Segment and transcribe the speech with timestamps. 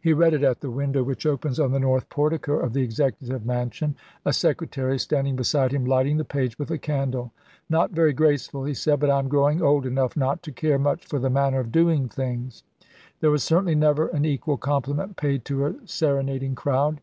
[0.00, 3.46] He read it at the window which opens on the north portico of the Executive
[3.46, 7.30] Mansion, a secretary standing beside him lighting the page with a candle."
[7.70, 11.04] Not very graceful," he said, "but I am growing old enough not to care much
[11.06, 12.64] for the manner of doing things."
[13.20, 16.96] There was Diary, certainly never an equal compliment paid to a sere nading crowd.